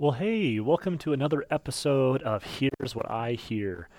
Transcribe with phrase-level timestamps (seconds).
[0.00, 3.90] Well, hey, welcome to another episode of Here's What I Hear.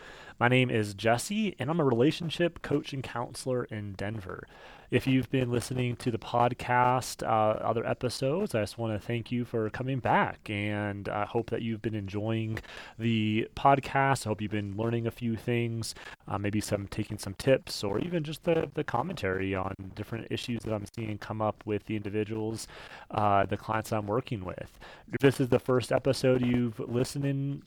[0.42, 4.48] My name is Jesse, and I'm a relationship coach and counselor in Denver.
[4.90, 9.32] If you've been listening to the podcast, uh, other episodes, I just want to thank
[9.32, 10.50] you for coming back.
[10.50, 12.58] And I hope that you've been enjoying
[12.98, 14.26] the podcast.
[14.26, 15.94] I hope you've been learning a few things,
[16.28, 20.64] uh, maybe some taking some tips, or even just the, the commentary on different issues
[20.64, 22.68] that I'm seeing come up with the individuals,
[23.12, 24.80] uh, the clients I'm working with.
[25.14, 27.62] If this is the first episode you've listened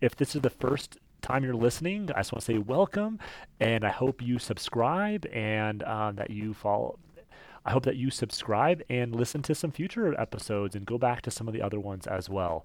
[0.00, 3.18] if this is the first time you're listening, I just want to say welcome,
[3.58, 6.98] and I hope you subscribe and uh, that you follow.
[7.64, 11.32] I hope that you subscribe and listen to some future episodes and go back to
[11.32, 12.64] some of the other ones as well.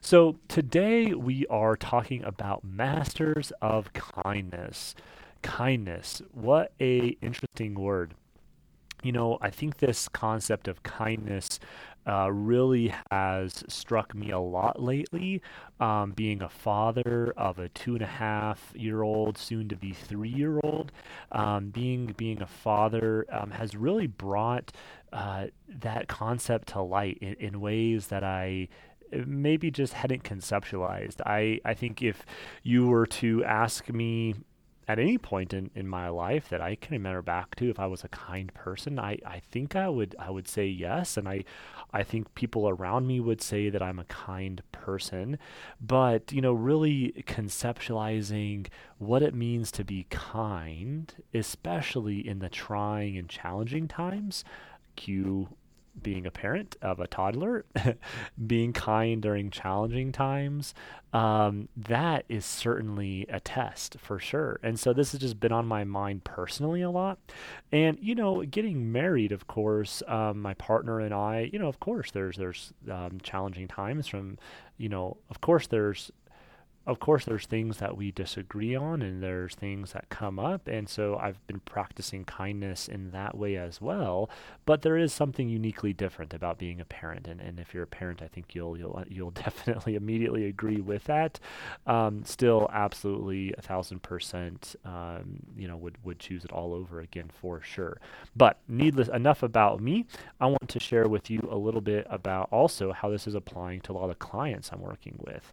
[0.00, 4.96] So, today we are talking about masters of kindness.
[5.42, 6.20] Kindness.
[6.32, 8.14] What a interesting word.
[9.02, 11.58] You know, I think this concept of kindness
[12.06, 15.42] uh, really has struck me a lot lately.
[15.78, 19.92] Um, being a father of a two and a half year old, soon to be
[19.92, 20.92] three year old,
[21.32, 24.72] um, being being a father um, has really brought
[25.12, 28.68] uh, that concept to light in, in ways that I
[29.26, 31.20] maybe just hadn't conceptualized.
[31.26, 32.24] I, I think if
[32.62, 34.34] you were to ask me
[34.90, 37.86] at any point in, in my life that I can remember back to if I
[37.86, 41.16] was a kind person, I, I think I would I would say yes.
[41.16, 41.44] And I
[41.92, 45.38] I think people around me would say that I'm a kind person.
[45.80, 48.66] But, you know, really conceptualizing
[48.98, 54.44] what it means to be kind, especially in the trying and challenging times,
[54.96, 55.48] cue
[56.02, 57.64] being a parent of a toddler,
[58.46, 60.74] being kind during challenging times,
[61.12, 64.60] um, that is certainly a test for sure.
[64.62, 67.18] And so this has just been on my mind personally a lot.
[67.72, 71.80] And you know, getting married, of course, um, my partner and I, you know, of
[71.80, 74.38] course, there's there's um, challenging times from,
[74.78, 76.10] you know, of course, there's
[76.86, 80.66] of course, there's things that we disagree on and there's things that come up.
[80.66, 84.30] And so I've been practicing kindness in that way as well.
[84.64, 87.28] But there is something uniquely different about being a parent.
[87.28, 91.04] And, and if you're a parent, I think you'll, you'll, you'll definitely immediately agree with
[91.04, 91.38] that.
[91.86, 97.00] Um, still, absolutely a thousand percent, um, you know, would, would choose it all over
[97.00, 98.00] again for sure.
[98.34, 100.06] But needless enough about me.
[100.40, 103.82] I want to share with you a little bit about also how this is applying
[103.82, 105.52] to a lot of clients I'm working with.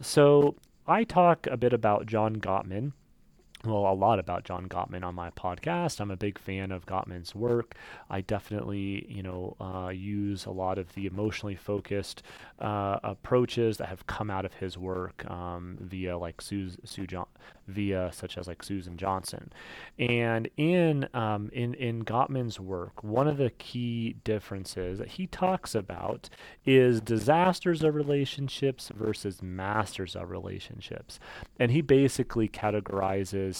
[0.00, 0.54] So,
[0.90, 2.92] I talk a bit about John Gottman
[3.68, 6.00] well, a lot about John Gottman on my podcast.
[6.00, 7.74] I'm a big fan of Gottman's work.
[8.08, 12.22] I definitely, you know, uh, use a lot of the emotionally focused
[12.60, 17.26] uh, approaches that have come out of his work um, via like Sue, Sue John,
[17.66, 19.52] via such as like Susan Johnson,
[19.98, 25.74] and in um, in in Gottman's work, one of the key differences that he talks
[25.74, 26.28] about
[26.64, 31.20] is disasters of relationships versus masters of relationships,
[31.58, 33.57] and he basically categorizes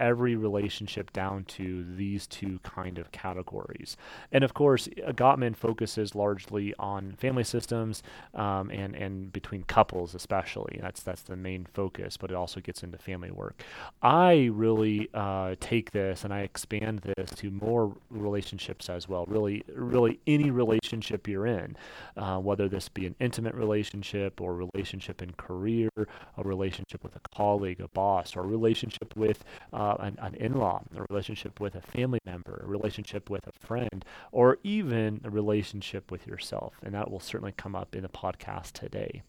[0.00, 3.96] every relationship down to these two kind of categories.
[4.32, 8.02] And of course, Gottman focuses largely on family systems
[8.34, 10.78] um, and and between couples, especially.
[10.80, 13.62] That's that's the main focus, but it also gets into family work.
[14.02, 19.24] I really uh, take this and I expand this to more relationships as well.
[19.26, 21.76] Really, really any relationship you're in,
[22.16, 27.20] uh, whether this be an intimate relationship or relationship in career, a relationship with a
[27.34, 31.60] colleague, a boss, or a relationship with uh, uh, an, an in law, a relationship
[31.60, 36.74] with a family member, a relationship with a friend, or even a relationship with yourself.
[36.82, 39.22] And that will certainly come up in the podcast today.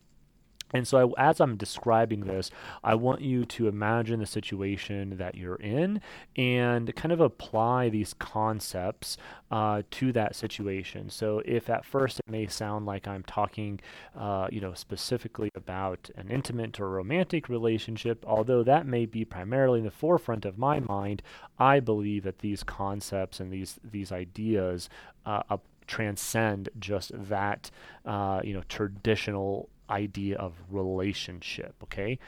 [0.73, 2.51] And so, I, as I'm describing this,
[2.83, 6.01] I want you to imagine the situation that you're in
[6.35, 9.17] and kind of apply these concepts
[9.51, 11.09] uh, to that situation.
[11.09, 13.79] So, if at first it may sound like I'm talking,
[14.17, 19.79] uh, you know, specifically about an intimate or romantic relationship, although that may be primarily
[19.79, 21.21] in the forefront of my mind,
[21.59, 24.89] I believe that these concepts and these these ideas
[25.25, 25.57] uh,
[25.87, 27.69] transcend just that,
[28.05, 31.75] uh, you know, traditional idea of relationship.
[31.83, 32.19] Okay.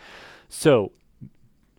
[0.50, 0.92] So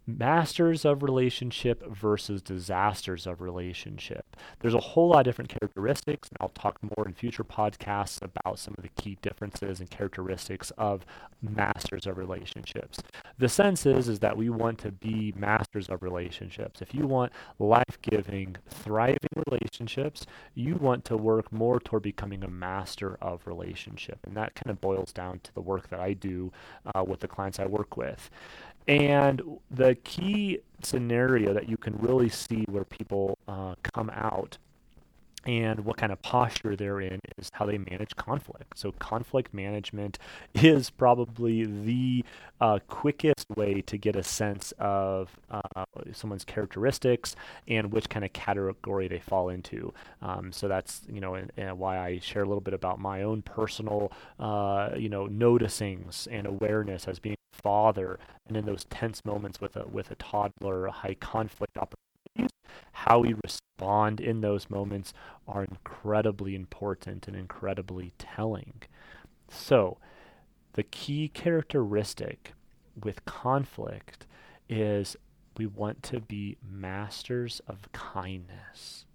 [0.08, 4.36] masters of relationship versus disasters of relationship.
[4.60, 8.58] There's a whole lot of different characteristics, and I'll talk more in future podcasts about
[8.58, 11.04] some of the key differences and characteristics of
[11.42, 13.00] masters of relationships.
[13.36, 16.80] The sense is, is that we want to be masters of relationships.
[16.80, 20.24] If you want life-giving, thriving relationships,
[20.54, 24.80] you want to work more toward becoming a master of relationship, and that kind of
[24.80, 26.50] boils down to the work that I do
[26.94, 28.30] uh, with the clients I work with.
[28.88, 34.56] And the key scenario that you can really see where people uh, come out
[35.46, 38.78] and what kind of posture they're in is how they manage conflict.
[38.78, 40.18] So, conflict management
[40.54, 42.24] is probably the
[42.60, 47.36] uh, quickest way to get a sense of uh, someone's characteristics
[47.66, 49.92] and which kind of category they fall into.
[50.22, 53.22] Um, so that's you know and, and why I share a little bit about my
[53.22, 58.84] own personal uh, you know noticings and awareness as being a father, and in those
[58.84, 62.07] tense moments with a with a toddler, a high conflict opportunity
[62.92, 65.12] how we respond in those moments
[65.46, 68.82] are incredibly important and incredibly telling.
[69.48, 69.98] So,
[70.74, 72.52] the key characteristic
[73.02, 74.26] with conflict
[74.68, 75.16] is
[75.56, 79.06] we want to be masters of kindness.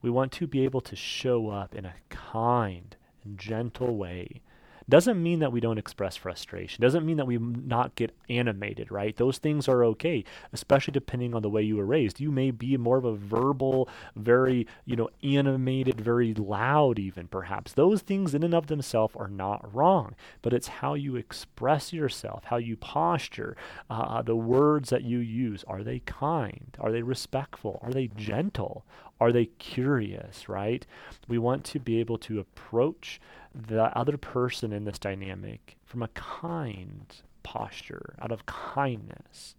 [0.00, 4.40] We want to be able to show up in a kind and gentle way
[4.88, 6.80] doesn't mean that we don't express frustration.
[6.82, 9.16] Doesn't mean that we not get animated, right?
[9.16, 12.20] Those things are okay, especially depending on the way you were raised.
[12.20, 17.72] You may be more of a verbal, very, you know, animated, very loud even perhaps.
[17.72, 22.44] Those things in and of themselves are not wrong, but it's how you express yourself,
[22.44, 23.56] how you posture,
[23.90, 25.64] uh, the words that you use.
[25.66, 26.76] Are they kind?
[26.80, 27.78] Are they respectful?
[27.82, 28.84] Are they gentle?
[29.20, 30.86] Are they curious, right?
[31.26, 33.20] We want to be able to approach
[33.66, 39.56] the other person in this dynamic from a kind posture, out of kindness.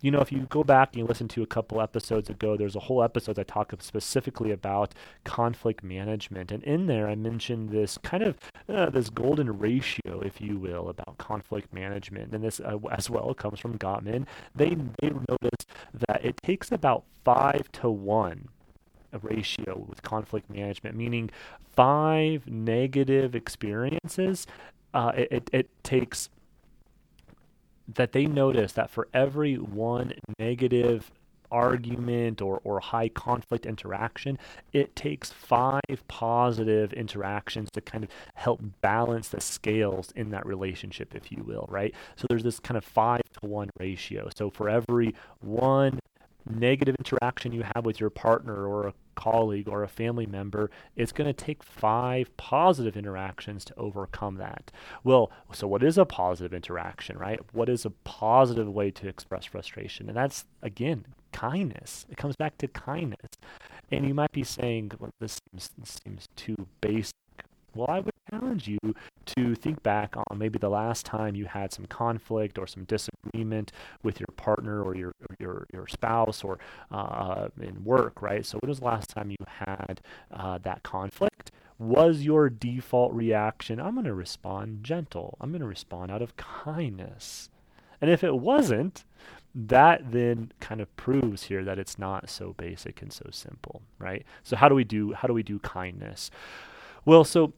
[0.00, 2.76] You know, if you go back and you listen to a couple episodes ago, there's
[2.76, 4.94] a whole episode that talk specifically about
[5.24, 8.36] conflict management, and in there I mentioned this kind of
[8.68, 13.34] uh, this golden ratio, if you will, about conflict management, and this uh, as well
[13.34, 14.26] comes from Gottman.
[14.54, 15.66] They they notice
[16.08, 18.48] that it takes about five to one
[19.22, 21.30] ratio with conflict management, meaning
[21.72, 24.46] five negative experiences.
[24.92, 26.28] Uh, it, it, it takes
[27.92, 31.10] that they notice that for every one negative
[31.50, 34.38] argument or, or high conflict interaction,
[34.72, 41.14] it takes five positive interactions to kind of help balance the scales in that relationship,
[41.14, 41.94] if you will, right?
[42.16, 44.28] So there's this kind of five to one ratio.
[44.36, 46.00] So for every one
[46.48, 51.12] negative interaction you have with your partner or a colleague or a family member, it's
[51.12, 54.70] going to take five positive interactions to overcome that.
[55.02, 57.40] Well, so what is a positive interaction, right?
[57.52, 60.08] What is a positive way to express frustration?
[60.08, 62.06] And that's, again, kindness.
[62.10, 63.30] It comes back to kindness.
[63.90, 67.14] And you might be saying, well, this seems, this seems too basic.
[67.74, 68.78] Well, I would challenge you
[69.26, 73.72] to think back on maybe the last time you had some conflict or some disagreement
[74.02, 76.58] with your partner or your your, your spouse or
[76.90, 78.44] uh, in work, right?
[78.44, 80.00] So when was the last time you had
[80.32, 81.50] uh, that conflict?
[81.78, 85.36] Was your default reaction, I'm going to respond gentle.
[85.40, 87.50] I'm going to respond out of kindness.
[88.00, 89.04] And if it wasn't,
[89.56, 94.24] that then kind of proves here that it's not so basic and so simple, right?
[94.44, 96.30] So how do we do how do we do kindness?
[97.04, 97.52] Well, so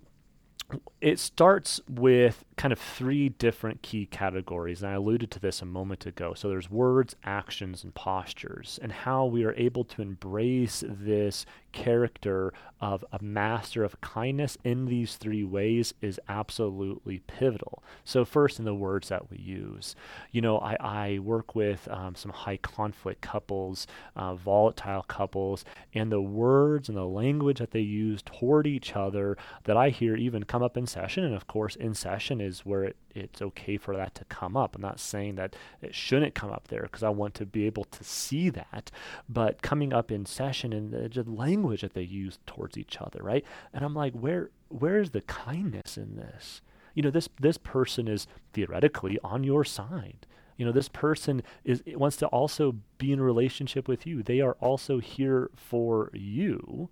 [1.01, 5.67] it starts with kind of three different key categories, and I alluded to this a
[5.67, 6.35] moment ago.
[6.35, 12.55] So there's words, actions, and postures, and how we are able to embrace this character
[12.81, 17.83] of a master of kindness in these three ways is absolutely pivotal.
[18.05, 19.95] So, first, in the words that we use,
[20.33, 26.11] you know, I, I work with um, some high conflict couples, uh, volatile couples, and
[26.11, 30.45] the words and the language that they use toward each other that I hear even
[30.45, 33.97] come up in session, and of course, in session is where it it's okay for
[33.97, 34.77] that to come up.
[34.77, 37.85] I'm not saying that it shouldn't come up there because I want to be able
[37.85, 38.91] to see that,
[39.29, 43.21] but coming up in session and the, the language that they use towards each other,
[43.23, 43.45] right?
[43.73, 46.61] And I'm like, where where is the kindness in this?
[46.95, 50.27] You know, this this person is theoretically on your side.
[50.57, 54.23] You know, this person is wants to also be in a relationship with you.
[54.23, 56.89] They are also here for you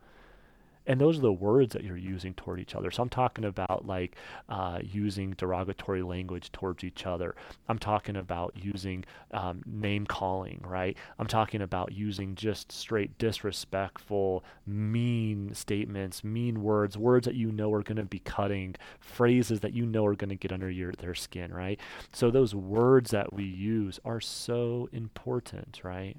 [0.86, 2.90] and those are the words that you're using toward each other.
[2.90, 4.16] So I'm talking about like
[4.48, 7.34] uh, using derogatory language towards each other.
[7.68, 10.96] I'm talking about using um, name calling, right?
[11.18, 17.72] I'm talking about using just straight disrespectful, mean statements, mean words, words that you know
[17.72, 20.92] are going to be cutting, phrases that you know are going to get under your
[20.92, 21.80] their skin, right?
[22.12, 26.16] So those words that we use are so important, right?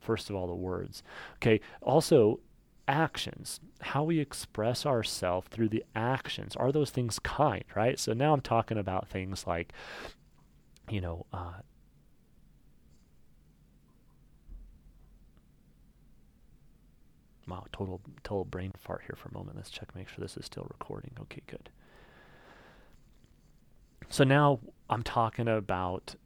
[0.00, 1.02] First of all, the words.
[1.36, 1.60] Okay.
[1.82, 2.40] Also,
[2.90, 6.56] actions, how we express ourselves through the actions.
[6.56, 7.98] Are those things kind, right?
[7.98, 9.72] So now I'm talking about things like,
[10.90, 11.60] you know, uh,
[17.46, 19.56] wow, total total brain fart here for a moment.
[19.56, 21.12] Let's check, make sure this is still recording.
[21.20, 21.70] Okay, good.
[24.08, 26.16] So now I'm talking about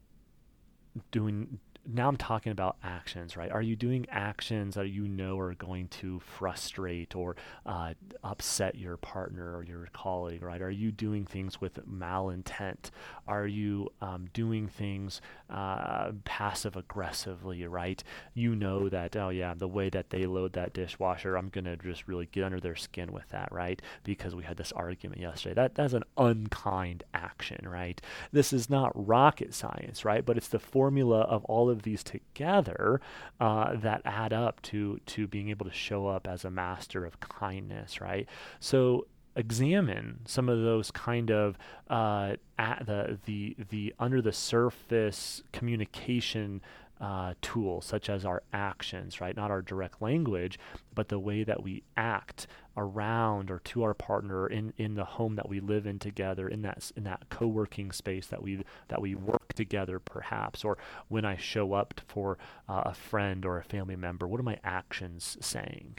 [1.11, 3.51] doing now I'm talking about actions, right?
[3.51, 8.97] Are you doing actions that you know are going to frustrate or uh, upset your
[8.97, 10.61] partner or your colleague, right?
[10.61, 12.89] Are you doing things with malintent?
[13.27, 18.03] Are you um, doing things uh, passive aggressively, right?
[18.33, 21.77] You know that, oh yeah, the way that they load that dishwasher, I'm going to
[21.77, 23.81] just really get under their skin with that, right?
[24.03, 25.55] Because we had this argument yesterday.
[25.55, 28.01] That, that's an unkind action, right?
[28.31, 30.25] This is not rocket science, right?
[30.25, 33.01] But it's the formula of all of these together
[33.39, 37.19] uh, that add up to to being able to show up as a master of
[37.19, 38.27] kindness, right?
[38.59, 41.57] So examine some of those kind of
[41.89, 46.61] uh, the the the under the surface communication
[47.01, 49.35] uh, tools, such as our actions, right?
[49.35, 50.57] Not our direct language,
[50.93, 55.35] but the way that we act around or to our partner in, in the home
[55.35, 59.15] that we live in together, in that in that co-working space that we that we
[59.15, 60.77] work together, perhaps, or
[61.07, 64.27] when I show up for uh, a friend or a family member.
[64.27, 65.97] What are my actions saying?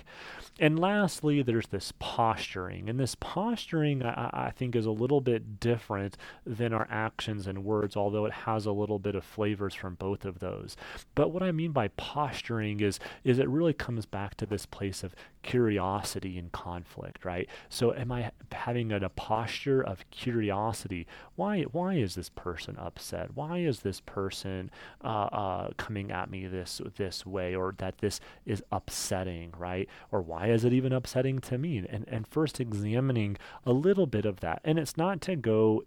[0.59, 5.61] And lastly, there's this posturing, and this posturing I, I think is a little bit
[5.61, 9.95] different than our actions and words, although it has a little bit of flavors from
[9.95, 10.77] both of those.
[11.15, 14.87] But what I mean by posturing is is it really comes back to this place
[14.87, 15.15] place of
[15.47, 17.49] curiosity and conflict, right?
[17.69, 21.07] So am I having a, a posture of curiosity?
[21.37, 23.35] Why why is this person upset?
[23.35, 24.71] Why is this person
[25.03, 29.89] uh, uh, coming at me this this way, or that this is upsetting, right?
[30.13, 31.79] Or why is it even upsetting to me?
[31.89, 35.85] And and first examining a little bit of that, and it's not to go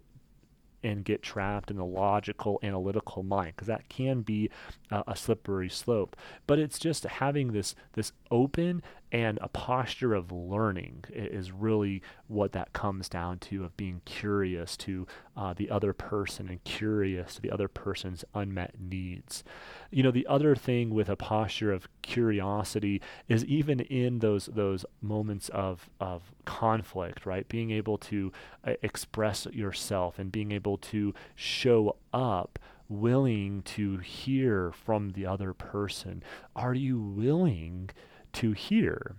[0.82, 4.50] and get trapped in the logical analytical mind because that can be
[4.90, 10.30] uh, a slippery slope but it's just having this this open and a posture of
[10.30, 15.92] learning is really what that comes down to of being curious to uh, the other
[15.92, 19.42] person and curious to the other person's unmet needs.
[19.90, 24.84] You know the other thing with a posture of curiosity is even in those those
[25.00, 28.32] moments of of conflict right being able to
[28.64, 35.54] uh, express yourself and being able to show up willing to hear from the other
[35.54, 36.22] person.
[36.56, 37.90] Are you willing
[38.34, 39.16] to hear.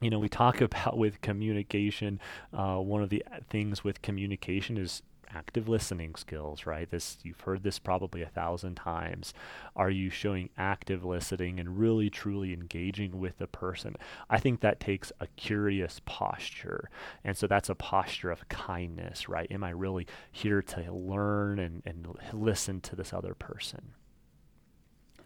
[0.00, 2.20] You know, we talk about with communication,
[2.52, 5.02] uh, one of the things with communication is
[5.34, 6.90] active listening skills, right?
[6.90, 9.34] This you've heard this probably a thousand times.
[9.74, 13.96] Are you showing active listening and really truly engaging with the person?
[14.30, 16.88] I think that takes a curious posture.
[17.24, 19.50] And so that's a posture of kindness, right?
[19.50, 23.92] Am I really here to learn and, and listen to this other person?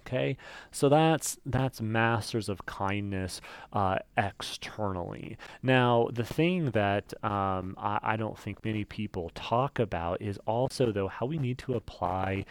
[0.07, 0.37] Okay,
[0.71, 3.41] so that's that's masters of kindness
[3.73, 5.37] uh, externally.
[5.63, 10.91] Now, the thing that um, I, I don't think many people talk about is also
[10.91, 12.45] though how we need to apply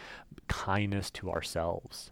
[0.47, 2.11] kindness to ourselves.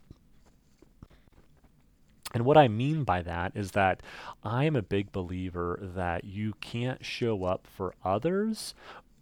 [2.33, 4.01] And what I mean by that is that
[4.43, 8.73] I am a big believer that you can't show up for others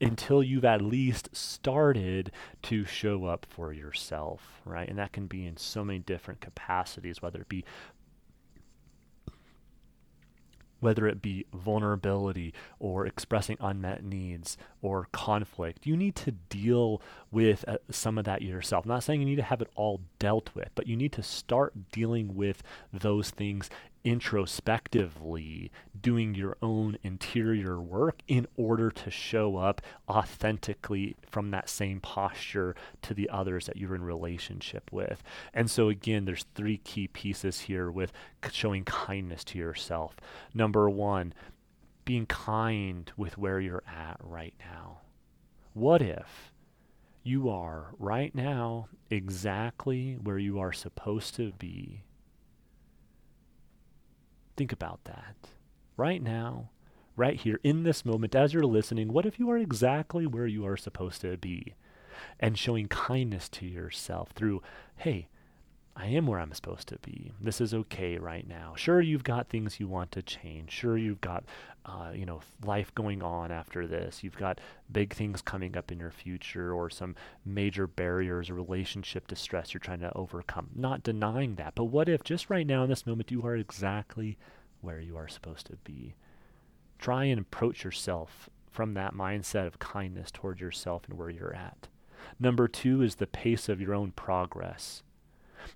[0.01, 2.31] until you've at least started
[2.63, 4.87] to show up for yourself, right?
[4.87, 7.63] And that can be in so many different capacities, whether it be
[10.81, 15.87] whether it be vulnerability or expressing unmet needs or conflict.
[15.87, 18.85] You need to deal with uh, some of that yourself.
[18.85, 21.23] I'm not saying you need to have it all dealt with, but you need to
[21.23, 22.61] start dealing with
[22.93, 23.69] those things
[24.05, 31.99] introspectively doing your own interior work in order to show up authentically from that same
[31.99, 35.23] posture to the others that you're in relationship with.
[35.53, 38.13] And so again, there's three key pieces here with
[38.51, 40.15] showing kindness to yourself.
[40.53, 41.33] Number 1,
[42.05, 44.99] being kind with where you're at right now.
[45.73, 46.53] What if
[47.23, 52.03] you are right now exactly where you are supposed to be
[54.57, 55.35] Think about that.
[55.97, 56.69] Right now,
[57.15, 60.65] right here in this moment, as you're listening, what if you are exactly where you
[60.65, 61.75] are supposed to be?
[62.39, 64.61] And showing kindness to yourself through,
[64.97, 65.27] hey,
[65.97, 67.31] I am where I'm supposed to be.
[67.39, 68.73] This is okay right now.
[68.75, 70.71] Sure, you've got things you want to change.
[70.71, 71.45] Sure, you've got,
[71.85, 74.21] uh, you know, life going on after this.
[74.21, 74.59] You've got
[74.91, 79.79] big things coming up in your future, or some major barriers or relationship distress you're
[79.79, 80.69] trying to overcome.
[80.75, 84.37] Not denying that, but what if just right now in this moment you are exactly
[84.81, 86.15] where you are supposed to be?
[86.99, 91.87] Try and approach yourself from that mindset of kindness toward yourself and where you're at.
[92.37, 95.01] Number two is the pace of your own progress.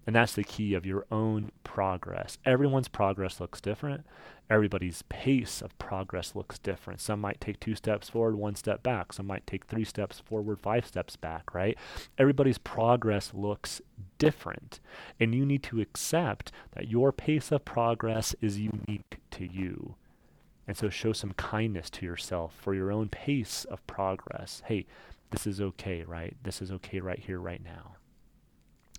[0.06, 2.38] And that's the key of your own progress.
[2.46, 4.06] Everyone's progress looks different.
[4.50, 7.00] Everybody's pace of progress looks different.
[7.00, 9.14] Some might take two steps forward, one step back.
[9.14, 11.78] Some might take three steps forward, five steps back, right?
[12.18, 13.80] Everybody's progress looks
[14.18, 14.80] different.
[15.20, 19.96] And you need to accept that your pace of progress is unique to you.
[20.68, 24.64] And so show some kindness to yourself for your own pace of progress.
[24.66, 24.88] Hey,
[25.32, 26.36] this is okay, right?
[26.44, 27.99] This is okay right here, right now.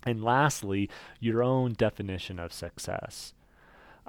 [0.04, 0.88] And lastly,
[1.18, 3.34] your own definition of success.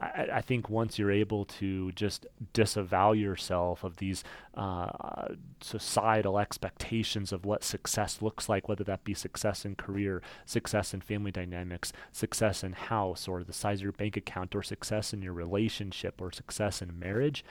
[0.01, 4.23] I, I, think once you're able to just disavow yourself of these
[4.55, 5.27] uh,
[5.61, 11.01] societal expectations of what success looks like, whether that be success in career, success in
[11.01, 15.21] family dynamics, success in house, or the size of your bank account, or success in
[15.21, 17.45] your relationship, or success in marriage,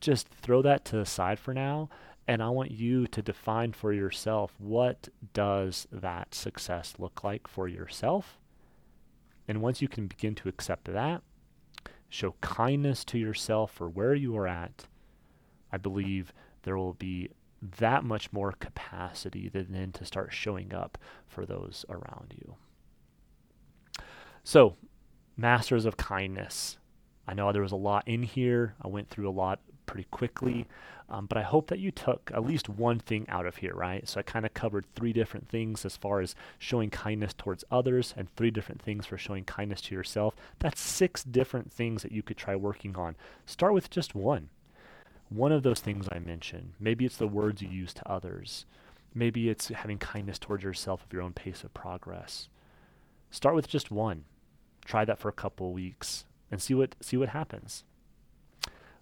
[0.00, 1.88] just throw that to the side for now
[2.26, 7.68] and I want you to define for yourself what does that success look like for
[7.68, 8.38] yourself.
[9.46, 11.22] And once you can begin to accept that,
[12.08, 14.86] show kindness to yourself for where you are at,
[15.70, 17.30] I believe there will be
[17.78, 22.56] that much more capacity than then to start showing up for those around you.
[24.42, 24.76] So,
[25.36, 26.78] masters of kindness.
[27.26, 28.74] I know there was a lot in here.
[28.80, 30.66] I went through a lot pretty quickly.
[31.08, 34.08] Um, but I hope that you took at least one thing out of here, right?
[34.08, 38.14] So I kind of covered three different things as far as showing kindness towards others
[38.16, 40.34] and three different things for showing kindness to yourself.
[40.60, 43.16] That's six different things that you could try working on.
[43.44, 44.48] Start with just one.
[45.28, 46.72] One of those things I mentioned.
[46.80, 48.64] Maybe it's the words you use to others.
[49.14, 52.48] Maybe it's having kindness towards yourself of your own pace of progress.
[53.30, 54.24] Start with just one.
[54.84, 57.84] Try that for a couple weeks and see what see what happens.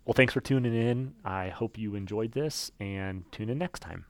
[0.05, 1.15] Well, thanks for tuning in.
[1.25, 4.07] I hope you enjoyed this and tune in next time.